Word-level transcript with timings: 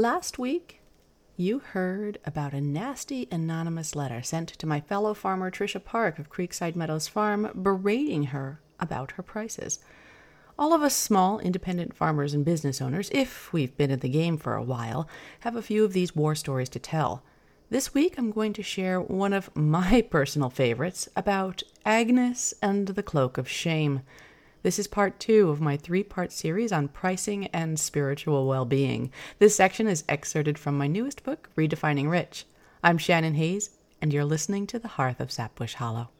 Last 0.00 0.38
week, 0.38 0.80
you 1.36 1.58
heard 1.58 2.20
about 2.24 2.54
a 2.54 2.60
nasty 2.62 3.28
anonymous 3.30 3.94
letter 3.94 4.22
sent 4.22 4.48
to 4.48 4.66
my 4.66 4.80
fellow 4.80 5.12
farmer 5.12 5.50
Tricia 5.50 5.84
Park 5.84 6.18
of 6.18 6.30
Creekside 6.30 6.74
Meadows 6.74 7.06
Farm 7.06 7.50
berating 7.54 8.22
her 8.32 8.62
about 8.78 9.10
her 9.10 9.22
prices. 9.22 9.78
All 10.58 10.72
of 10.72 10.80
us 10.80 10.96
small, 10.96 11.38
independent 11.38 11.94
farmers 11.94 12.32
and 12.32 12.46
business 12.46 12.80
owners, 12.80 13.10
if 13.12 13.52
we've 13.52 13.76
been 13.76 13.90
in 13.90 13.98
the 13.98 14.08
game 14.08 14.38
for 14.38 14.54
a 14.54 14.62
while, 14.62 15.06
have 15.40 15.54
a 15.54 15.60
few 15.60 15.84
of 15.84 15.92
these 15.92 16.16
war 16.16 16.34
stories 16.34 16.70
to 16.70 16.78
tell. 16.78 17.22
This 17.68 17.92
week, 17.92 18.14
I'm 18.16 18.30
going 18.30 18.54
to 18.54 18.62
share 18.62 19.02
one 19.02 19.34
of 19.34 19.54
my 19.54 20.00
personal 20.10 20.48
favorites 20.48 21.10
about 21.14 21.62
Agnes 21.84 22.54
and 22.62 22.88
the 22.88 23.02
Cloak 23.02 23.36
of 23.36 23.50
Shame. 23.50 24.00
This 24.62 24.78
is 24.78 24.86
part 24.86 25.18
two 25.18 25.48
of 25.48 25.60
my 25.60 25.76
three 25.76 26.02
part 26.02 26.32
series 26.32 26.70
on 26.70 26.88
pricing 26.88 27.46
and 27.46 27.80
spiritual 27.80 28.46
well 28.46 28.66
being. 28.66 29.10
This 29.38 29.56
section 29.56 29.86
is 29.86 30.04
excerpted 30.08 30.58
from 30.58 30.76
my 30.76 30.86
newest 30.86 31.24
book, 31.24 31.48
Redefining 31.56 32.10
Rich. 32.10 32.44
I'm 32.84 32.98
Shannon 32.98 33.34
Hayes, 33.34 33.70
and 34.02 34.12
you're 34.12 34.24
listening 34.24 34.66
to 34.68 34.78
The 34.78 34.88
Hearth 34.88 35.20
of 35.20 35.30
Sapbush 35.30 35.74
Hollow. 35.74 36.10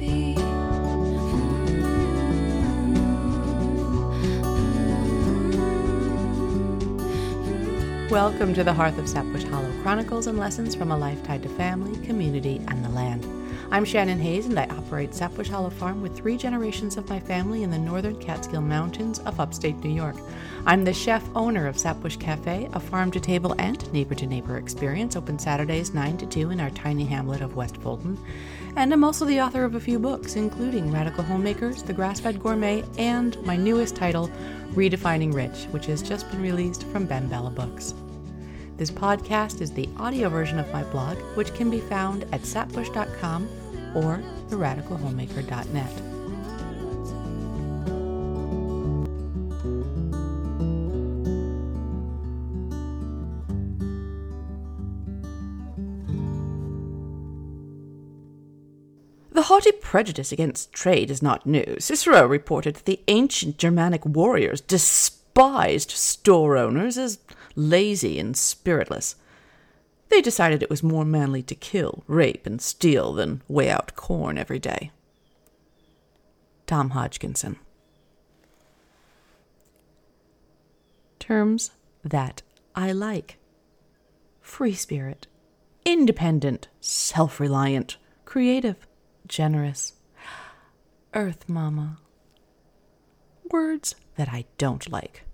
Welcome 0.00 0.36
to 8.54 8.64
the 8.64 8.72
Hearth 8.72 8.96
of 8.96 9.04
Sapbush 9.04 9.44
Hollow 9.44 9.70
Chronicles 9.82 10.26
and 10.26 10.38
Lessons 10.38 10.74
from 10.74 10.90
a 10.90 10.96
Life 10.96 11.22
Tied 11.24 11.42
to 11.42 11.50
Family, 11.50 12.02
Community, 12.06 12.62
and 12.68 12.82
the 12.82 12.88
Land. 12.88 13.26
I'm 13.70 13.84
Shannon 13.84 14.18
Hayes, 14.20 14.46
and 14.46 14.58
I 14.58 14.64
operate 14.68 15.10
Sapbush 15.10 15.50
Hollow 15.50 15.68
Farm 15.68 16.00
with 16.00 16.16
three 16.16 16.38
generations 16.38 16.96
of 16.96 17.10
my 17.10 17.20
family 17.20 17.62
in 17.62 17.70
the 17.70 17.76
northern 17.76 18.18
Catskill 18.18 18.62
Mountains 18.62 19.18
of 19.18 19.38
upstate 19.38 19.84
New 19.84 19.90
York. 19.90 20.16
I'm 20.66 20.84
the 20.84 20.92
chef 20.92 21.24
owner 21.34 21.66
of 21.66 21.76
Sapbush 21.78 22.18
Cafe, 22.18 22.68
a 22.74 22.80
farm 22.80 23.10
to 23.12 23.20
table 23.20 23.54
and 23.58 23.90
neighbor 23.94 24.14
to 24.14 24.26
neighbor 24.26 24.58
experience, 24.58 25.16
open 25.16 25.38
Saturdays 25.38 25.94
9 25.94 26.18
to 26.18 26.26
2 26.26 26.50
in 26.50 26.60
our 26.60 26.68
tiny 26.70 27.06
hamlet 27.06 27.40
of 27.40 27.56
West 27.56 27.78
Fulton. 27.78 28.18
And 28.76 28.92
I'm 28.92 29.02
also 29.02 29.24
the 29.24 29.40
author 29.40 29.64
of 29.64 29.74
a 29.74 29.80
few 29.80 29.98
books, 29.98 30.36
including 30.36 30.92
Radical 30.92 31.24
Homemakers, 31.24 31.82
The 31.82 31.94
Grass 31.94 32.20
Fed 32.20 32.42
Gourmet, 32.42 32.84
and 32.98 33.42
my 33.44 33.56
newest 33.56 33.96
title, 33.96 34.30
Redefining 34.72 35.32
Rich, 35.32 35.64
which 35.70 35.86
has 35.86 36.02
just 36.02 36.30
been 36.30 36.42
released 36.42 36.84
from 36.88 37.08
BenBella 37.08 37.54
Books. 37.54 37.94
This 38.76 38.90
podcast 38.90 39.62
is 39.62 39.72
the 39.72 39.88
audio 39.96 40.28
version 40.28 40.58
of 40.58 40.70
my 40.72 40.84
blog, 40.84 41.16
which 41.36 41.54
can 41.54 41.70
be 41.70 41.80
found 41.80 42.24
at 42.32 42.42
sapbush.com 42.42 43.48
or 43.94 44.22
theradicalhomemaker.net. 44.50 46.09
haughty 59.50 59.72
prejudice 59.72 60.30
against 60.30 60.72
trade 60.72 61.10
is 61.10 61.22
not 61.22 61.44
new. 61.44 61.74
Cicero 61.80 62.24
reported 62.24 62.76
that 62.76 62.84
the 62.84 63.00
ancient 63.08 63.58
Germanic 63.58 64.06
warriors 64.06 64.60
despised 64.60 65.90
store 65.90 66.56
owners 66.56 66.96
as 66.96 67.18
lazy 67.56 68.20
and 68.20 68.36
spiritless. 68.36 69.16
They 70.08 70.20
decided 70.20 70.62
it 70.62 70.70
was 70.70 70.84
more 70.84 71.04
manly 71.04 71.42
to 71.42 71.56
kill, 71.56 72.04
rape, 72.06 72.46
and 72.46 72.62
steal 72.62 73.12
than 73.12 73.42
weigh 73.48 73.68
out 73.70 73.96
corn 73.96 74.38
every 74.38 74.60
day. 74.60 74.92
Tom 76.68 76.90
Hodgkinson. 76.90 77.56
Terms 81.18 81.72
that 82.04 82.42
I 82.76 82.92
like 82.92 83.36
free 84.40 84.74
spirit, 84.74 85.26
independent, 85.84 86.68
self 86.80 87.40
reliant, 87.40 87.96
creative, 88.24 88.86
generous, 89.30 89.94
earth 91.14 91.48
mama. 91.48 91.98
Words 93.50 93.94
that 94.16 94.28
I 94.28 94.44
don't 94.58 94.90
like 94.90 95.24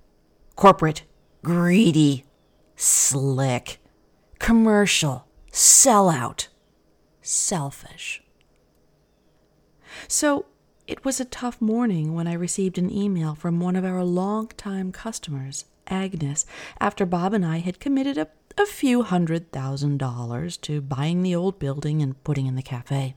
corporate, 0.55 1.03
greedy, 1.43 2.25
slick, 2.77 3.79
commercial, 4.39 5.27
sellout, 5.51 6.49
selfish. 7.23 8.23
So 10.09 10.47
it 10.87 11.05
was 11.05 11.19
a 11.19 11.25
tough 11.25 11.61
morning 11.61 12.15
when 12.15 12.27
I 12.27 12.35
received 12.35 12.79
an 12.79 12.93
email 12.93 13.35
from 13.35 13.61
one 13.61 13.77
of 13.77 13.85
our 13.85 14.05
longtime 14.05 14.93
customers, 14.93 15.65
Agnes, 15.87 16.45
after 16.81 17.07
Bob 17.07 17.33
and 17.33 17.45
I 17.45 17.59
had 17.59 17.81
committed 17.81 18.19
a, 18.19 18.29
a 18.59 18.67
few 18.67 19.03
hundred 19.03 19.53
thousand 19.53 19.99
dollars 19.99 20.59
to 20.59 20.83
buying 20.83 21.23
the 21.23 21.35
old 21.35 21.59
building 21.59 22.03
and 22.03 22.23
putting 22.25 22.47
in 22.47 22.57
the 22.57 22.63
cafe. 22.63 23.17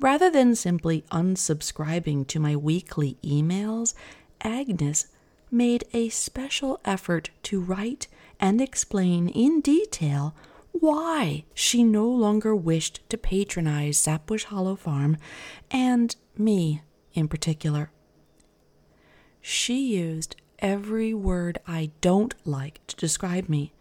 Rather 0.00 0.30
than 0.30 0.54
simply 0.54 1.04
unsubscribing 1.10 2.26
to 2.28 2.38
my 2.38 2.54
weekly 2.54 3.16
emails, 3.24 3.94
Agnes 4.40 5.08
made 5.50 5.84
a 5.92 6.08
special 6.08 6.80
effort 6.84 7.30
to 7.42 7.60
write 7.60 8.06
and 8.38 8.60
explain 8.60 9.28
in 9.28 9.60
detail 9.60 10.34
why 10.72 11.44
she 11.52 11.82
no 11.82 12.08
longer 12.08 12.54
wished 12.54 13.00
to 13.08 13.18
patronize 13.18 13.98
Sapbush 13.98 14.44
Hollow 14.44 14.76
Farm 14.76 15.16
and 15.70 16.14
me 16.36 16.82
in 17.14 17.26
particular. 17.26 17.90
She 19.40 19.96
used 19.96 20.36
every 20.60 21.12
word 21.12 21.58
I 21.66 21.90
don't 22.00 22.34
like 22.44 22.86
to 22.86 22.96
describe 22.96 23.48
me 23.48 23.72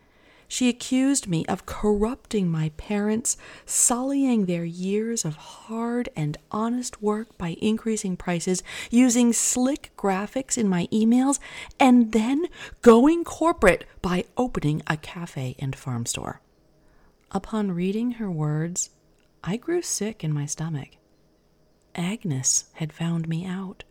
she 0.48 0.70
accused 0.70 1.28
me 1.28 1.46
of 1.48 1.66
corrupting 1.66 2.50
my 2.50 2.70
parents, 2.78 3.38
sullying 3.66 4.46
their 4.46 4.64
years 4.64 5.26
of 5.26 5.36
hard 5.36 6.10
and 6.16 6.38
honest 6.52 7.02
work 7.02 7.38
by 7.38 7.58
increasing 7.62 8.16
prices, 8.16 8.64
using 8.90 9.34
slick 9.34 9.92
graphics 9.98 10.58
in 10.58 10.70
my 10.70 10.88
emails, 10.88 11.40
and 11.80 12.12
then 12.14 12.46
going 12.82 13.24
corporate 13.24 13.86
by 14.02 14.24
opening 14.38 14.82
a 14.88 14.98
cafe 14.98 15.56
and 15.60 15.76
farm 15.76 16.06
store. 16.06 16.42
Upon 17.32 17.72
reading 17.72 18.12
her 18.12 18.32
words, 18.32 18.92
I 19.44 19.58
grew 19.58 19.82
sick 19.82 20.24
in 20.24 20.34
my 20.34 20.46
stomach. 20.46 20.90
Agnes 21.94 22.66
had 22.74 22.94
found 22.94 23.28
me 23.28 23.46
out. 23.46 23.84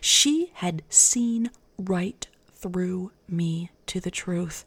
She 0.00 0.50
had 0.54 0.82
seen 0.88 1.50
right 1.78 2.26
through 2.54 3.12
me 3.28 3.70
to 3.86 4.00
the 4.00 4.10
truth. 4.10 4.64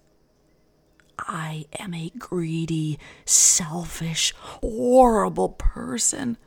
I 1.20 1.66
am 1.80 1.94
a 1.94 2.12
greedy, 2.18 3.00
selfish, 3.26 4.34
horrible 4.38 5.50
person. 5.50 6.38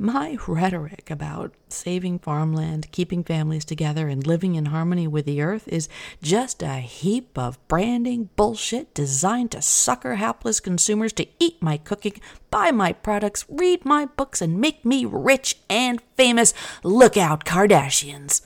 My 0.00 0.38
rhetoric 0.46 1.10
about 1.10 1.54
saving 1.68 2.20
farmland, 2.20 2.90
keeping 2.92 3.24
families 3.24 3.64
together, 3.64 4.08
and 4.08 4.26
living 4.26 4.54
in 4.54 4.66
harmony 4.66 5.06
with 5.08 5.24
the 5.24 5.42
earth 5.42 5.66
is 5.68 5.88
just 6.22 6.62
a 6.62 6.76
heap 6.76 7.36
of 7.36 7.58
branding 7.68 8.30
bullshit 8.36 8.94
designed 8.94 9.52
to 9.52 9.62
sucker 9.62 10.16
hapless 10.16 10.60
consumers 10.60 11.12
to 11.14 11.26
eat 11.38 11.60
my 11.60 11.78
cooking, 11.78 12.20
buy 12.50 12.70
my 12.70 12.92
products, 12.92 13.44
read 13.48 13.84
my 13.84 14.06
books, 14.06 14.40
and 14.40 14.60
make 14.60 14.84
me 14.84 15.04
rich 15.04 15.56
and 15.68 16.00
famous. 16.16 16.54
Look 16.82 17.16
out, 17.16 17.44
Kardashians! 17.44 18.42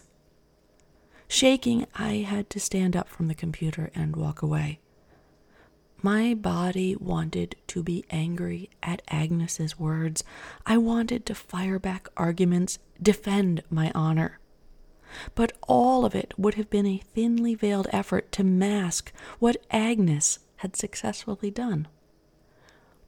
Shaking, 1.28 1.86
I 1.94 2.16
had 2.16 2.50
to 2.50 2.60
stand 2.60 2.94
up 2.96 3.08
from 3.08 3.28
the 3.28 3.34
computer 3.34 3.90
and 3.94 4.16
walk 4.16 4.42
away. 4.42 4.80
My 6.04 6.34
body 6.34 6.96
wanted 6.96 7.54
to 7.68 7.82
be 7.84 8.04
angry 8.10 8.70
at 8.82 9.02
Agnes's 9.06 9.78
words. 9.78 10.24
I 10.66 10.76
wanted 10.76 11.24
to 11.26 11.34
fire 11.34 11.78
back 11.78 12.08
arguments, 12.16 12.80
defend 13.00 13.62
my 13.70 13.92
honor. 13.94 14.40
But 15.36 15.52
all 15.68 16.04
of 16.04 16.16
it 16.16 16.34
would 16.36 16.54
have 16.54 16.68
been 16.68 16.86
a 16.86 17.02
thinly 17.14 17.54
veiled 17.54 17.86
effort 17.92 18.32
to 18.32 18.42
mask 18.42 19.12
what 19.38 19.64
Agnes 19.70 20.40
had 20.56 20.74
successfully 20.74 21.52
done. 21.52 21.86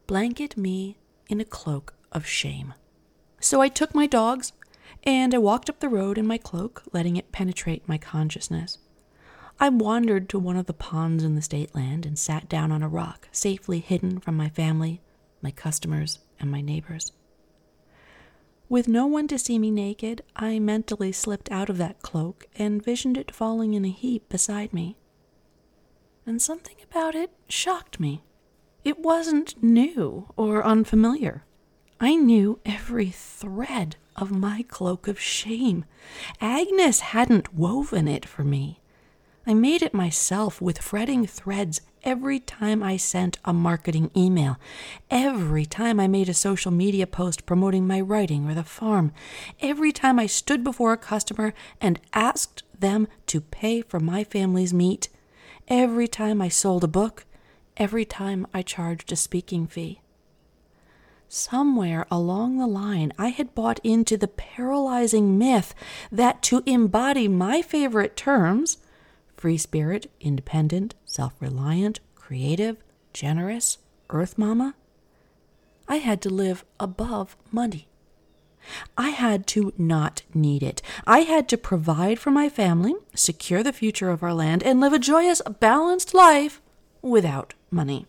Blanket 0.06 0.56
me 0.56 0.98
in 1.28 1.40
a 1.40 1.44
cloak 1.44 1.94
of 2.12 2.26
shame. 2.26 2.74
So 3.40 3.60
I 3.60 3.68
took 3.68 3.92
my 3.92 4.06
dogs 4.06 4.52
and 5.02 5.34
I 5.34 5.38
walked 5.38 5.68
up 5.68 5.80
the 5.80 5.88
road 5.88 6.16
in 6.16 6.28
my 6.28 6.38
cloak, 6.38 6.84
letting 6.92 7.16
it 7.16 7.32
penetrate 7.32 7.88
my 7.88 7.98
consciousness. 7.98 8.78
I 9.60 9.68
wandered 9.68 10.28
to 10.30 10.38
one 10.38 10.56
of 10.56 10.66
the 10.66 10.72
ponds 10.72 11.22
in 11.22 11.36
the 11.36 11.42
state 11.42 11.74
land 11.74 12.04
and 12.04 12.18
sat 12.18 12.48
down 12.48 12.72
on 12.72 12.82
a 12.82 12.88
rock, 12.88 13.28
safely 13.30 13.80
hidden 13.80 14.18
from 14.18 14.36
my 14.36 14.48
family, 14.48 15.00
my 15.40 15.50
customers, 15.50 16.18
and 16.40 16.50
my 16.50 16.60
neighbors. 16.60 17.12
With 18.68 18.88
no 18.88 19.06
one 19.06 19.28
to 19.28 19.38
see 19.38 19.58
me 19.58 19.70
naked, 19.70 20.22
I 20.34 20.58
mentally 20.58 21.12
slipped 21.12 21.50
out 21.52 21.70
of 21.70 21.78
that 21.78 22.02
cloak 22.02 22.46
and 22.56 22.82
visioned 22.82 23.16
it 23.16 23.30
falling 23.30 23.74
in 23.74 23.84
a 23.84 23.90
heap 23.90 24.28
beside 24.28 24.72
me. 24.72 24.96
And 26.26 26.40
something 26.42 26.76
about 26.82 27.14
it 27.14 27.30
shocked 27.48 28.00
me. 28.00 28.24
It 28.84 28.98
wasn't 28.98 29.62
new 29.62 30.32
or 30.36 30.64
unfamiliar. 30.64 31.44
I 32.00 32.16
knew 32.16 32.58
every 32.66 33.10
thread 33.10 33.96
of 34.16 34.30
my 34.30 34.64
cloak 34.68 35.06
of 35.06 35.20
shame. 35.20 35.84
Agnes 36.40 37.00
hadn't 37.00 37.54
woven 37.54 38.08
it 38.08 38.26
for 38.26 38.42
me. 38.42 38.80
I 39.46 39.52
made 39.52 39.82
it 39.82 39.92
myself 39.92 40.62
with 40.62 40.78
fretting 40.78 41.26
threads 41.26 41.82
every 42.02 42.40
time 42.40 42.82
I 42.82 42.96
sent 42.96 43.38
a 43.44 43.52
marketing 43.52 44.10
email, 44.16 44.56
every 45.10 45.66
time 45.66 46.00
I 46.00 46.08
made 46.08 46.30
a 46.30 46.34
social 46.34 46.70
media 46.70 47.06
post 47.06 47.44
promoting 47.44 47.86
my 47.86 48.00
writing 48.00 48.48
or 48.48 48.54
the 48.54 48.64
farm, 48.64 49.12
every 49.60 49.92
time 49.92 50.18
I 50.18 50.26
stood 50.26 50.64
before 50.64 50.92
a 50.92 50.98
customer 50.98 51.52
and 51.78 52.00
asked 52.14 52.62
them 52.78 53.06
to 53.26 53.42
pay 53.42 53.82
for 53.82 54.00
my 54.00 54.24
family's 54.24 54.72
meat, 54.72 55.10
every 55.68 56.08
time 56.08 56.40
I 56.40 56.48
sold 56.48 56.82
a 56.82 56.88
book, 56.88 57.26
every 57.76 58.06
time 58.06 58.46
I 58.54 58.62
charged 58.62 59.12
a 59.12 59.16
speaking 59.16 59.66
fee. 59.66 60.00
Somewhere 61.28 62.06
along 62.10 62.58
the 62.58 62.66
line, 62.66 63.12
I 63.18 63.28
had 63.28 63.54
bought 63.54 63.80
into 63.82 64.16
the 64.16 64.28
paralyzing 64.28 65.36
myth 65.36 65.74
that 66.12 66.42
to 66.44 66.62
embody 66.64 67.28
my 67.28 67.60
favorite 67.60 68.16
terms, 68.16 68.78
free 69.36 69.58
spirit, 69.58 70.10
independent, 70.20 70.94
self 71.04 71.34
reliant, 71.40 72.00
creative, 72.14 72.76
generous, 73.12 73.78
earth 74.10 74.38
mama, 74.38 74.74
I 75.86 75.96
had 75.96 76.20
to 76.22 76.30
live 76.30 76.64
above 76.80 77.36
money. 77.52 77.88
I 78.96 79.10
had 79.10 79.46
to 79.48 79.72
not 79.76 80.22
need 80.32 80.62
it. 80.62 80.80
I 81.06 81.20
had 81.20 81.48
to 81.50 81.58
provide 81.58 82.18
for 82.18 82.30
my 82.30 82.48
family, 82.48 82.94
secure 83.14 83.62
the 83.62 83.72
future 83.72 84.10
of 84.10 84.22
our 84.22 84.32
land, 84.32 84.62
and 84.62 84.80
live 84.80 84.92
a 84.92 84.98
joyous, 84.98 85.42
balanced 85.60 86.14
life 86.14 86.62
without 87.02 87.54
money. 87.70 88.06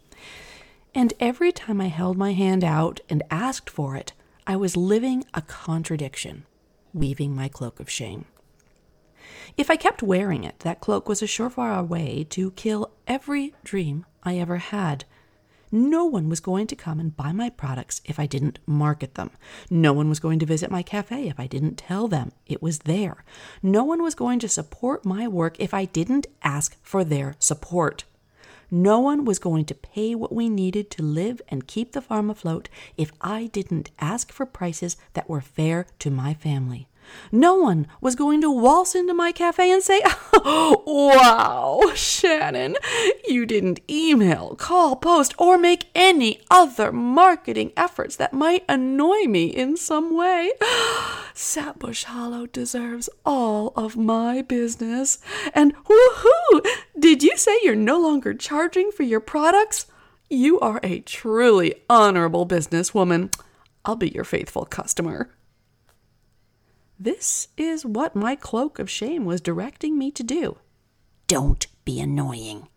And 0.94 1.14
every 1.20 1.52
time 1.52 1.82
I 1.82 1.88
held 1.88 2.18
my 2.18 2.32
hand 2.32 2.64
out 2.64 3.02
and 3.10 3.22
asked 3.30 3.70
for 3.70 3.98
it, 3.98 4.14
I 4.48 4.56
was 4.56 4.78
living 4.78 5.26
a 5.34 5.42
contradiction, 5.42 6.46
weaving 6.94 7.36
my 7.36 7.50
cloak 7.50 7.82
of 7.82 7.90
shame. 7.90 8.26
If 9.58 9.70
I 9.70 9.76
kept 9.76 10.04
wearing 10.04 10.44
it, 10.44 10.60
that 10.60 10.82
cloak 10.82 11.08
was 11.08 11.22
a 11.22 11.26
surefire 11.26 11.88
way 11.88 12.26
to 12.32 12.52
kill 12.52 12.92
every 13.08 13.54
dream 13.64 14.06
I 14.24 14.38
ever 14.38 14.58
had. 14.58 15.06
No 15.72 16.06
one 16.06 16.30
was 16.30 16.40
going 16.40 16.68
to 16.68 16.76
come 16.76 17.00
and 17.00 17.16
buy 17.16 17.32
my 17.32 17.50
products 17.50 18.02
if 18.06 18.20
I 18.20 18.28
didn't 18.28 18.60
market 18.66 19.16
them. 19.16 19.32
No 19.70 19.94
one 19.94 20.08
was 20.08 20.20
going 20.20 20.40
to 20.40 20.46
visit 20.46 20.72
my 20.72 20.84
cafe 20.84 21.28
if 21.28 21.40
I 21.40 21.48
didn't 21.48 21.78
tell 21.78 22.08
them 22.08 22.32
it 22.46 22.62
was 22.62 22.80
there. 22.80 23.26
No 23.62 23.84
one 23.84 24.02
was 24.02 24.16
going 24.16 24.40
to 24.40 24.48
support 24.48 25.06
my 25.06 25.28
work 25.28 25.60
if 25.60 25.74
I 25.74 25.86
didn't 25.86 26.28
ask 26.44 26.78
for 26.82 27.04
their 27.04 27.36
support. 27.40 28.06
No 28.72 29.00
one 29.00 29.26
was 29.26 29.38
going 29.38 29.66
to 29.66 29.76
pay 29.76 30.16
what 30.16 30.34
we 30.34 30.50
needed 30.50 30.90
to 30.92 31.04
live 31.04 31.42
and 31.50 31.68
keep 31.68 31.92
the 31.92 32.02
farm 32.02 32.30
afloat 32.30 32.70
if 32.98 33.12
I 33.22 33.48
didn't 33.48 33.92
ask 34.00 34.32
for 34.32 34.46
prices 34.46 34.98
that 35.14 35.30
were 35.30 35.42
fair 35.42 35.88
to 36.00 36.10
my 36.10 36.34
family. 36.34 36.88
No 37.32 37.56
one 37.56 37.88
was 38.02 38.16
going 38.16 38.42
to 38.42 38.52
waltz 38.52 38.96
into 38.96 39.14
my 39.14 39.32
cafe 39.32 39.72
and 39.72 39.84
say, 39.84 40.02
Wow, 40.46 41.82
Shannon, 41.96 42.76
you 43.28 43.46
didn't 43.46 43.80
email, 43.90 44.56
call, 44.56 44.96
post, 44.96 45.34
or 45.38 45.58
make 45.58 45.90
any 45.96 46.42
other 46.50 46.92
marketing 46.92 47.72
efforts 47.76 48.16
that 48.18 48.34
might 48.34 48.64
annoy 48.70 49.24
me 49.28 49.46
in 49.46 49.78
some 49.78 50.16
way. 50.16 50.52
Sapbush 51.34 52.06
Hollow 52.06 52.46
deserves 52.46 53.10
all 53.26 53.74
of 53.76 53.98
my 53.98 54.42
business. 54.42 55.20
And 55.54 55.76
woohoo! 55.86 56.66
Did 56.98 57.24
you 57.24 57.38
say 57.38 57.60
you're 57.64 57.76
no 57.76 58.00
longer 58.00 58.34
charging 58.34 58.92
for 58.92 59.04
your 59.04 59.20
products? 59.20 59.88
You 60.30 60.60
are 60.60 60.80
a 60.82 61.02
truly 61.02 61.76
honorable 61.90 62.48
businesswoman. 62.48 63.34
I'll 63.84 63.96
be 63.96 64.10
your 64.10 64.24
faithful 64.24 64.66
customer. 64.66 65.30
This 67.00 67.50
is 67.58 67.86
what 67.86 68.16
my 68.16 68.36
cloak 68.36 68.80
of 68.80 68.90
shame 68.90 69.26
was 69.26 69.42
directing 69.42 69.98
me 69.98 70.12
to 70.12 70.24
do. 70.24 70.58
Don't 71.28 71.68
be 71.84 72.00
annoying. 72.00 72.68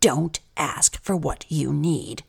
Don't 0.00 0.38
ask 0.56 1.02
for 1.02 1.16
what 1.16 1.44
you 1.48 1.72
need. 1.72 2.22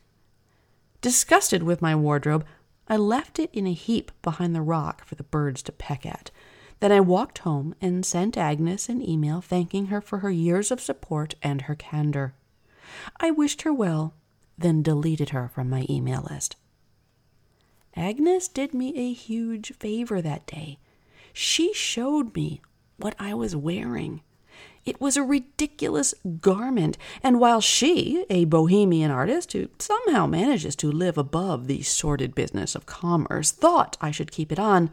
Disgusted 1.01 1.61
with 1.61 1.81
my 1.81 1.95
wardrobe, 1.95 2.45
I 2.87 2.97
left 2.97 3.37
it 3.37 3.49
in 3.53 3.67
a 3.67 3.73
heap 3.73 4.11
behind 4.21 4.55
the 4.55 4.61
rock 4.61 5.05
for 5.05 5.15
the 5.15 5.23
birds 5.23 5.61
to 5.63 5.71
peck 5.71 6.05
at. 6.05 6.31
Then 6.79 6.91
I 6.91 7.01
walked 7.01 7.39
home 7.39 7.75
and 7.81 8.05
sent 8.05 8.37
Agnes 8.37 8.89
an 8.89 9.07
email 9.07 9.41
thanking 9.41 9.87
her 9.87 10.01
for 10.01 10.19
her 10.19 10.31
years 10.31 10.71
of 10.71 10.81
support 10.81 11.35
and 11.43 11.63
her 11.63 11.75
candor. 11.75 12.33
I 13.19 13.31
wished 13.31 13.63
her 13.63 13.73
well, 13.73 14.13
then 14.57 14.81
deleted 14.81 15.29
her 15.29 15.49
from 15.49 15.69
my 15.69 15.85
email 15.89 16.25
list. 16.29 16.55
Agnes 17.95 18.47
did 18.47 18.73
me 18.73 18.95
a 18.95 19.13
huge 19.13 19.73
favor 19.73 20.21
that 20.21 20.45
day 20.47 20.79
she 21.37 21.71
showed 21.71 22.35
me 22.35 22.59
what 22.97 23.15
I 23.19 23.35
was 23.35 23.55
wearing. 23.55 24.21
It 24.85 24.99
was 24.99 25.15
a 25.15 25.23
ridiculous 25.23 26.15
garment, 26.41 26.97
and 27.21 27.39
while 27.39 27.61
she, 27.61 28.25
a 28.27 28.45
bohemian 28.45 29.11
artist 29.11 29.53
who 29.53 29.69
somehow 29.77 30.25
manages 30.25 30.75
to 30.77 30.91
live 30.91 31.15
above 31.15 31.67
the 31.67 31.83
sordid 31.83 32.33
business 32.33 32.73
of 32.73 32.87
commerce, 32.87 33.51
thought 33.51 33.97
I 34.01 34.09
should 34.09 34.31
keep 34.31 34.51
it 34.51 34.57
on, 34.57 34.89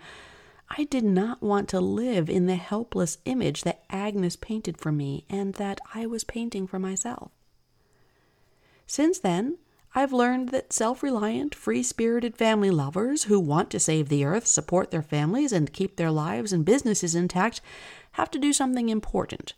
I 0.69 0.85
did 0.85 1.05
not 1.05 1.43
want 1.43 1.67
to 1.71 1.81
live 1.81 2.29
in 2.29 2.45
the 2.45 2.57
helpless 2.57 3.17
image 3.25 3.63
that 3.63 3.83
Agnes 3.89 4.37
painted 4.37 4.77
for 4.77 4.93
me 4.93 5.25
and 5.31 5.55
that 5.55 5.81
I 5.95 6.05
was 6.05 6.25
painting 6.25 6.67
for 6.67 6.79
myself. 6.79 7.31
Since 8.87 9.21
then, 9.21 9.57
I've 9.97 10.13
learned 10.13 10.49
that 10.49 10.73
self 10.73 11.05
reliant, 11.05 11.55
free 11.55 11.83
spirited 11.85 12.37
family 12.37 12.71
lovers 12.71 13.25
who 13.25 13.39
want 13.39 13.71
to 13.71 13.79
save 13.79 14.09
the 14.09 14.25
earth, 14.25 14.47
support 14.47 14.91
their 14.91 15.03
families, 15.03 15.53
and 15.53 15.73
keep 15.73 15.97
their 15.97 16.11
lives 16.11 16.53
and 16.53 16.65
businesses 16.65 17.15
intact 17.15 17.61
have 18.13 18.31
to 18.33 18.39
do 18.39 18.53
something 18.53 18.89
important. 18.89 19.55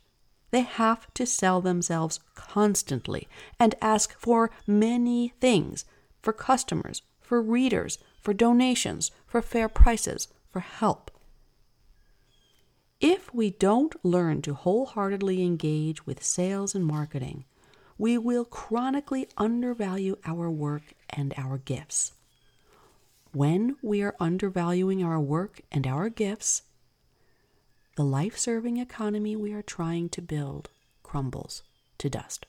They 0.51 0.61
have 0.61 1.11
to 1.15 1.25
sell 1.25 1.59
themselves 1.59 2.19
constantly 2.35 3.27
and 3.59 3.75
ask 3.81 4.13
for 4.19 4.51
many 4.67 5.33
things 5.41 5.85
for 6.21 6.33
customers, 6.33 7.01
for 7.19 7.41
readers, 7.41 7.97
for 8.21 8.33
donations, 8.33 9.11
for 9.25 9.41
fair 9.41 9.67
prices, 9.67 10.27
for 10.49 10.59
help. 10.59 11.09
If 12.99 13.33
we 13.33 13.51
don't 13.51 13.95
learn 14.05 14.41
to 14.43 14.53
wholeheartedly 14.53 15.43
engage 15.43 16.05
with 16.05 16.23
sales 16.23 16.73
and 16.73 16.85
marketing, 16.85 17.45
we 17.97 18.17
will 18.17 18.45
chronically 18.45 19.27
undervalue 19.37 20.17
our 20.25 20.49
work 20.49 20.83
and 21.09 21.33
our 21.37 21.57
gifts. 21.57 22.13
When 23.33 23.75
we 23.81 24.01
are 24.01 24.15
undervaluing 24.19 25.03
our 25.03 25.19
work 25.19 25.61
and 25.71 25.85
our 25.85 26.09
gifts, 26.09 26.63
the 27.95 28.03
life 28.03 28.37
serving 28.37 28.77
economy 28.77 29.35
we 29.35 29.53
are 29.53 29.61
trying 29.61 30.09
to 30.09 30.21
build 30.21 30.69
crumbles 31.03 31.63
to 31.97 32.09
dust. 32.09 32.45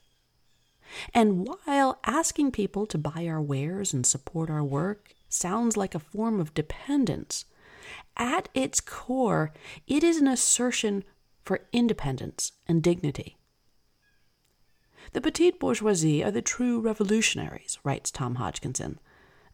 And 1.14 1.46
while 1.46 1.98
asking 2.04 2.52
people 2.52 2.86
to 2.86 2.98
buy 2.98 3.26
our 3.26 3.40
wares 3.40 3.92
and 3.92 4.06
support 4.06 4.50
our 4.50 4.64
work 4.64 5.14
sounds 5.28 5.76
like 5.76 5.94
a 5.94 5.98
form 6.00 6.40
of 6.40 6.54
dependence, 6.54 7.44
At 8.16 8.48
its 8.52 8.80
core, 8.80 9.52
it 9.86 10.02
is 10.02 10.18
an 10.18 10.28
assertion 10.28 11.04
for 11.42 11.66
independence 11.72 12.52
and 12.66 12.82
dignity. 12.82 13.37
The 15.12 15.20
petite 15.20 15.58
bourgeoisie 15.58 16.22
are 16.22 16.30
the 16.30 16.42
true 16.42 16.80
revolutionaries, 16.80 17.78
writes 17.82 18.10
Tom 18.10 18.36
Hodgkinson. 18.36 18.98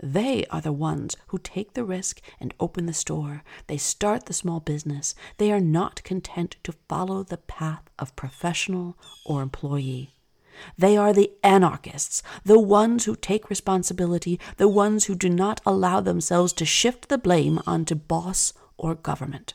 They 0.02 0.44
are 0.46 0.60
the 0.60 0.72
ones 0.72 1.16
who 1.28 1.38
take 1.38 1.74
the 1.74 1.84
risk 1.84 2.20
and 2.40 2.52
open 2.58 2.86
the 2.86 2.92
store. 2.92 3.44
They 3.68 3.76
start 3.76 4.26
the 4.26 4.32
small 4.32 4.60
business. 4.60 5.14
They 5.38 5.52
are 5.52 5.60
not 5.60 6.02
content 6.02 6.56
to 6.64 6.74
follow 6.88 7.22
the 7.22 7.36
path 7.38 7.84
of 7.98 8.16
professional 8.16 8.98
or 9.24 9.40
employee. 9.40 10.14
They 10.76 10.96
are 10.96 11.12
the 11.12 11.32
anarchists, 11.42 12.22
the 12.44 12.58
ones 12.60 13.04
who 13.04 13.16
take 13.16 13.50
responsibility, 13.50 14.38
the 14.56 14.68
ones 14.68 15.04
who 15.04 15.14
do 15.14 15.28
not 15.28 15.60
allow 15.64 16.00
themselves 16.00 16.52
to 16.54 16.64
shift 16.64 17.08
the 17.08 17.18
blame 17.18 17.60
onto 17.66 17.94
boss 17.94 18.52
or 18.76 18.94
government. 18.94 19.54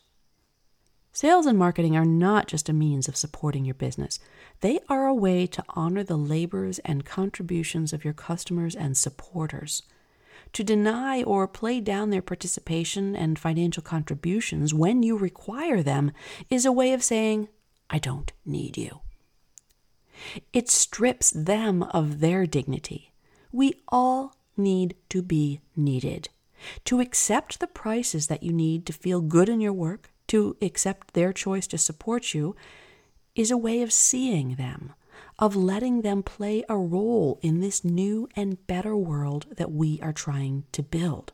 Sales 1.11 1.45
and 1.45 1.57
marketing 1.57 1.97
are 1.97 2.05
not 2.05 2.47
just 2.47 2.69
a 2.69 2.73
means 2.73 3.07
of 3.07 3.17
supporting 3.17 3.65
your 3.65 3.75
business. 3.75 4.19
They 4.61 4.79
are 4.87 5.07
a 5.07 5.13
way 5.13 5.47
to 5.47 5.63
honor 5.69 6.03
the 6.03 6.17
labors 6.17 6.79
and 6.79 7.05
contributions 7.05 7.93
of 7.93 8.05
your 8.05 8.13
customers 8.13 8.75
and 8.75 8.95
supporters. 8.95 9.83
To 10.53 10.63
deny 10.63 11.23
or 11.23 11.47
play 11.47 11.79
down 11.79 12.09
their 12.09 12.21
participation 12.21 13.15
and 13.15 13.37
financial 13.37 13.83
contributions 13.83 14.73
when 14.73 15.03
you 15.03 15.17
require 15.17 15.83
them 15.83 16.11
is 16.49 16.65
a 16.65 16.71
way 16.71 16.93
of 16.93 17.03
saying, 17.03 17.49
I 17.89 17.99
don't 17.99 18.31
need 18.45 18.77
you. 18.77 19.01
It 20.53 20.69
strips 20.69 21.31
them 21.31 21.83
of 21.83 22.19
their 22.19 22.45
dignity. 22.45 23.13
We 23.51 23.73
all 23.87 24.35
need 24.57 24.95
to 25.09 25.21
be 25.21 25.61
needed. 25.75 26.29
To 26.85 26.99
accept 26.99 27.59
the 27.59 27.67
prices 27.67 28.27
that 28.27 28.43
you 28.43 28.51
need 28.51 28.85
to 28.85 28.93
feel 28.93 29.21
good 29.21 29.49
in 29.49 29.61
your 29.61 29.73
work, 29.73 30.11
to 30.29 30.57
accept 30.61 31.13
their 31.13 31.33
choice 31.33 31.67
to 31.67 31.77
support 31.77 32.33
you, 32.33 32.55
is 33.35 33.51
a 33.51 33.57
way 33.57 33.81
of 33.81 33.93
seeing 33.93 34.55
them, 34.55 34.93
of 35.37 35.55
letting 35.55 36.01
them 36.01 36.23
play 36.23 36.63
a 36.67 36.77
role 36.77 37.39
in 37.41 37.61
this 37.61 37.83
new 37.83 38.27
and 38.35 38.65
better 38.67 38.95
world 38.95 39.45
that 39.57 39.71
we 39.71 39.99
are 40.01 40.13
trying 40.13 40.63
to 40.71 40.81
build. 40.83 41.31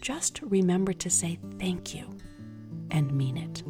Just 0.00 0.40
remember 0.42 0.92
to 0.92 1.10
say 1.10 1.38
thank 1.58 1.94
you 1.94 2.16
and 2.90 3.12
mean 3.12 3.36
it. 3.36 3.62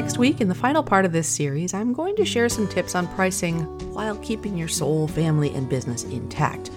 Next 0.00 0.16
week, 0.16 0.40
in 0.40 0.46
the 0.46 0.54
final 0.54 0.84
part 0.84 1.04
of 1.04 1.10
this 1.10 1.26
series, 1.26 1.74
I'm 1.74 1.92
going 1.92 2.14
to 2.14 2.24
share 2.24 2.48
some 2.48 2.68
tips 2.68 2.94
on 2.94 3.08
pricing 3.16 3.62
while 3.92 4.14
keeping 4.18 4.56
your 4.56 4.68
soul, 4.68 5.08
family, 5.08 5.52
and 5.56 5.68
business 5.68 6.04
intact. 6.04 6.70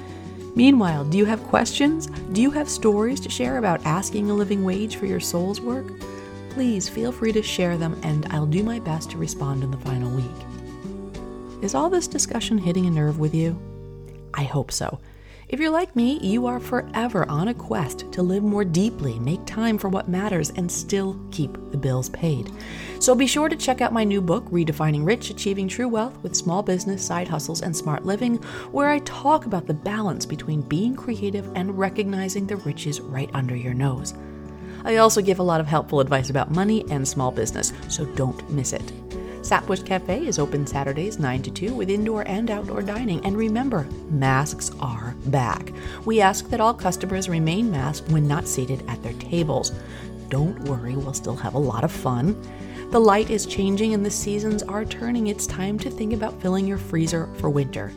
Meanwhile, 0.55 1.05
do 1.05 1.19
you 1.19 1.25
have 1.25 1.43
questions? 1.43 2.07
Do 2.31 2.41
you 2.41 2.49
have 2.49 2.67
stories 2.67 3.19
to 3.19 3.29
share 3.29 3.59
about 3.59 3.85
asking 3.85 4.31
a 4.31 4.33
living 4.33 4.63
wage 4.63 4.95
for 4.95 5.05
your 5.05 5.19
soul's 5.19 5.61
work? 5.61 5.85
Please 6.49 6.89
feel 6.89 7.11
free 7.11 7.31
to 7.33 7.43
share 7.43 7.77
them, 7.77 7.95
and 8.01 8.25
I'll 8.31 8.47
do 8.47 8.63
my 8.63 8.79
best 8.79 9.11
to 9.11 9.19
respond 9.19 9.63
in 9.63 9.69
the 9.69 9.77
final 9.77 10.09
week. 10.09 11.61
Is 11.63 11.75
all 11.75 11.91
this 11.91 12.07
discussion 12.07 12.57
hitting 12.57 12.87
a 12.87 12.89
nerve 12.89 13.19
with 13.19 13.35
you? 13.35 13.55
I 14.33 14.45
hope 14.45 14.71
so. 14.71 14.99
If 15.51 15.59
you're 15.59 15.69
like 15.69 15.97
me, 15.97 16.17
you 16.19 16.45
are 16.45 16.61
forever 16.61 17.27
on 17.27 17.49
a 17.49 17.53
quest 17.53 18.09
to 18.13 18.21
live 18.21 18.41
more 18.41 18.63
deeply, 18.63 19.19
make 19.19 19.45
time 19.45 19.77
for 19.77 19.89
what 19.89 20.07
matters, 20.07 20.49
and 20.51 20.71
still 20.71 21.19
keep 21.29 21.51
the 21.71 21.77
bills 21.77 22.07
paid. 22.07 22.49
So 22.99 23.13
be 23.13 23.27
sure 23.27 23.49
to 23.49 23.57
check 23.57 23.81
out 23.81 23.91
my 23.91 24.05
new 24.05 24.21
book, 24.21 24.45
Redefining 24.45 25.05
Rich 25.05 25.29
Achieving 25.29 25.67
True 25.67 25.89
Wealth 25.89 26.17
with 26.23 26.37
Small 26.37 26.63
Business, 26.63 27.05
Side 27.05 27.27
Hustles, 27.27 27.63
and 27.63 27.75
Smart 27.75 28.05
Living, 28.05 28.37
where 28.71 28.87
I 28.87 28.99
talk 28.99 29.45
about 29.45 29.67
the 29.67 29.73
balance 29.73 30.25
between 30.25 30.61
being 30.61 30.95
creative 30.95 31.51
and 31.53 31.77
recognizing 31.77 32.47
the 32.47 32.55
riches 32.55 33.01
right 33.01 33.29
under 33.33 33.55
your 33.55 33.73
nose. 33.73 34.13
I 34.85 34.95
also 34.97 35.21
give 35.21 35.39
a 35.39 35.43
lot 35.43 35.59
of 35.59 35.67
helpful 35.67 35.99
advice 35.99 36.29
about 36.29 36.51
money 36.51 36.85
and 36.89 37.05
small 37.05 37.29
business, 37.29 37.73
so 37.89 38.05
don't 38.05 38.49
miss 38.49 38.71
it. 38.71 39.00
Sapbush 39.51 39.83
Cafe 39.83 40.25
is 40.25 40.39
open 40.39 40.65
Saturdays 40.65 41.19
9 41.19 41.41
to 41.41 41.51
2 41.51 41.73
with 41.73 41.89
indoor 41.89 42.25
and 42.25 42.49
outdoor 42.49 42.81
dining. 42.81 43.19
And 43.25 43.35
remember, 43.35 43.85
masks 44.09 44.71
are 44.79 45.13
back. 45.25 45.73
We 46.05 46.21
ask 46.21 46.47
that 46.51 46.61
all 46.61 46.73
customers 46.73 47.27
remain 47.27 47.69
masked 47.69 48.07
when 48.11 48.29
not 48.29 48.47
seated 48.47 48.81
at 48.87 49.03
their 49.03 49.11
tables. 49.15 49.73
Don't 50.29 50.57
worry, 50.61 50.95
we'll 50.95 51.13
still 51.13 51.35
have 51.35 51.55
a 51.55 51.59
lot 51.59 51.83
of 51.83 51.91
fun. 51.91 52.41
The 52.91 53.01
light 53.01 53.29
is 53.29 53.45
changing 53.45 53.93
and 53.93 54.05
the 54.05 54.09
seasons 54.09 54.63
are 54.63 54.85
turning. 54.85 55.27
It's 55.27 55.47
time 55.47 55.77
to 55.79 55.89
think 55.89 56.13
about 56.13 56.41
filling 56.41 56.65
your 56.65 56.77
freezer 56.77 57.27
for 57.35 57.49
winter. 57.49 57.91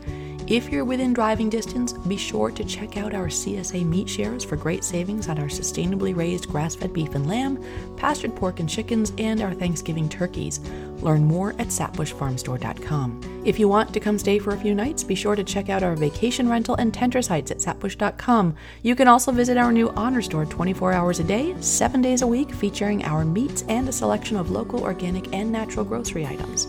If 0.47 0.71
you're 0.71 0.85
within 0.85 1.15
driving 1.15 1.49
distance, 1.49 1.95
be 1.95 2.19
sure 2.19 2.51
to 2.51 2.65
check 2.65 2.99
out 2.99 3.15
our 3.15 3.29
CSA 3.29 3.87
meat 3.87 4.07
shares 4.07 4.45
for 4.45 4.57
great 4.57 4.85
savings 4.85 5.31
on 5.31 5.39
our 5.39 5.47
sustainably 5.47 6.15
raised 6.15 6.51
grass 6.51 6.75
fed 6.75 6.93
beef 6.93 7.15
and 7.15 7.27
lamb, 7.27 7.65
pastured 7.97 8.37
pork 8.37 8.61
and 8.61 8.69
chickens, 8.69 9.15
and 9.17 9.41
our 9.41 9.55
Thanksgiving 9.55 10.07
turkeys. 10.07 10.61
Learn 11.01 11.25
more 11.25 11.53
at 11.53 11.69
sapbushfarmstore.com. 11.69 13.43
If 13.47 13.59
you 13.59 13.69
want 13.69 13.95
to 13.95 14.01
come 14.01 14.19
stay 14.19 14.39
for 14.39 14.53
a 14.53 14.59
few 14.59 14.75
nights, 14.75 15.03
be 15.03 15.15
sure 15.15 15.35
to 15.35 15.45
check 15.45 15.71
out 15.71 15.83
our 15.83 15.97
vacation 15.97 16.47
rental 16.47 16.75
and 16.75 16.93
tender 16.93 17.23
sites 17.23 17.51
at 17.51 17.59
sapbush.com. 17.59 18.55
You 18.83 18.95
can 18.95 19.09
also 19.09 19.33
visit 19.33 19.57
our 19.57 19.73
new 19.73 19.89
Honor 19.93 20.21
Store 20.21 20.45
24 20.45 20.93
hours 20.93 21.21
a 21.21 21.25
day, 21.25 21.55
7 21.61 22.03
days 22.03 22.21
a 22.21 22.27
week, 22.27 22.53
featuring 22.53 23.03
our 23.05 23.25
meats 23.25 23.65
and 23.71 23.89
a 23.89 23.93
selection 23.93 24.37
of 24.37 24.51
local, 24.51 24.83
organic, 24.83 25.33
and 25.33 25.51
natural 25.51 25.87
grocery 25.87 26.27
items. 26.27 26.69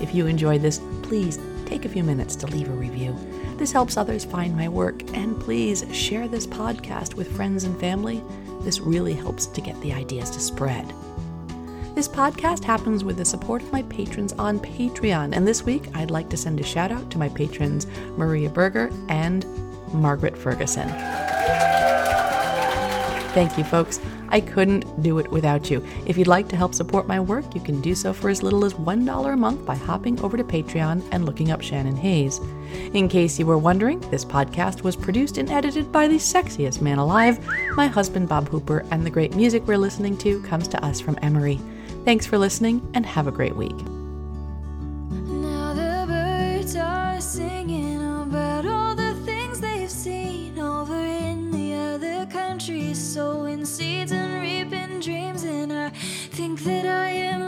If 0.00 0.14
you 0.14 0.26
enjoyed 0.26 0.62
this, 0.62 0.80
please 1.02 1.38
take 1.66 1.84
a 1.84 1.88
few 1.88 2.04
minutes 2.04 2.36
to 2.36 2.46
leave 2.46 2.68
a 2.68 2.72
review. 2.72 3.16
This 3.56 3.72
helps 3.72 3.96
others 3.96 4.24
find 4.24 4.56
my 4.56 4.68
work, 4.68 5.02
and 5.14 5.38
please 5.40 5.84
share 5.92 6.28
this 6.28 6.46
podcast 6.46 7.14
with 7.14 7.34
friends 7.36 7.64
and 7.64 7.78
family. 7.78 8.22
This 8.60 8.80
really 8.80 9.14
helps 9.14 9.46
to 9.46 9.60
get 9.60 9.80
the 9.80 9.92
ideas 9.92 10.30
to 10.30 10.40
spread. 10.40 10.92
This 11.94 12.08
podcast 12.08 12.64
happens 12.64 13.04
with 13.04 13.16
the 13.16 13.24
support 13.24 13.62
of 13.62 13.72
my 13.72 13.82
patrons 13.84 14.32
on 14.32 14.58
Patreon, 14.58 15.36
and 15.36 15.46
this 15.46 15.62
week 15.62 15.84
I'd 15.94 16.10
like 16.10 16.28
to 16.30 16.36
send 16.36 16.58
a 16.58 16.64
shout 16.64 16.90
out 16.90 17.08
to 17.12 17.18
my 17.18 17.28
patrons 17.28 17.86
Maria 18.16 18.50
Berger 18.50 18.90
and 19.08 19.46
Margaret 19.92 20.36
Ferguson. 20.36 20.88
Thank 23.34 23.58
you, 23.58 23.64
folks. 23.64 23.98
I 24.28 24.40
couldn't 24.40 25.02
do 25.02 25.18
it 25.18 25.28
without 25.28 25.68
you. 25.68 25.84
If 26.06 26.16
you'd 26.16 26.28
like 26.28 26.48
to 26.50 26.56
help 26.56 26.72
support 26.72 27.08
my 27.08 27.18
work, 27.18 27.52
you 27.52 27.60
can 27.60 27.80
do 27.80 27.96
so 27.96 28.12
for 28.12 28.30
as 28.30 28.44
little 28.44 28.64
as 28.64 28.74
$1 28.74 29.32
a 29.32 29.36
month 29.36 29.66
by 29.66 29.74
hopping 29.74 30.20
over 30.20 30.36
to 30.36 30.44
Patreon 30.44 31.02
and 31.10 31.26
looking 31.26 31.50
up 31.50 31.60
Shannon 31.60 31.96
Hayes. 31.96 32.40
In 32.92 33.08
case 33.08 33.36
you 33.36 33.44
were 33.46 33.58
wondering, 33.58 33.98
this 34.10 34.24
podcast 34.24 34.82
was 34.82 34.94
produced 34.94 35.36
and 35.36 35.50
edited 35.50 35.90
by 35.90 36.06
the 36.06 36.14
sexiest 36.14 36.80
man 36.80 36.98
alive, 36.98 37.44
my 37.74 37.88
husband 37.88 38.28
Bob 38.28 38.48
Hooper, 38.48 38.84
and 38.92 39.04
the 39.04 39.10
great 39.10 39.34
music 39.34 39.66
we're 39.66 39.78
listening 39.78 40.16
to 40.18 40.40
comes 40.42 40.68
to 40.68 40.84
us 40.84 41.00
from 41.00 41.18
Emery. 41.20 41.60
Thanks 42.04 42.26
for 42.26 42.38
listening 42.38 42.88
and 42.94 43.04
have 43.04 43.26
a 43.26 43.32
great 43.32 43.56
week. 43.56 43.74
Sowing 52.94 53.64
seeds 53.64 54.12
and 54.12 54.40
reaping 54.40 55.00
dreams, 55.00 55.44
and 55.44 55.72
I 55.72 55.90
think 55.90 56.60
that 56.60 56.86
I 56.86 57.08
am 57.08 57.43